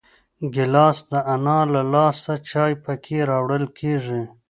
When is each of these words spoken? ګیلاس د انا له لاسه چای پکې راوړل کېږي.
ګیلاس 0.53 0.97
د 1.09 1.11
انا 1.33 1.59
له 1.73 1.81
لاسه 1.93 2.33
چای 2.49 2.73
پکې 2.83 3.17
راوړل 3.29 3.65
کېږي. 3.79 4.21